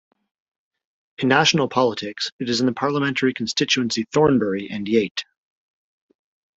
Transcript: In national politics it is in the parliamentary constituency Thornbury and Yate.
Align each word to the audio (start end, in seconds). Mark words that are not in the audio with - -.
In 1.19 1.27
national 1.27 1.67
politics 1.67 2.31
it 2.39 2.49
is 2.49 2.59
in 2.59 2.65
the 2.65 2.73
parliamentary 2.73 3.35
constituency 3.35 4.03
Thornbury 4.11 4.67
and 4.67 4.87
Yate. 4.87 5.25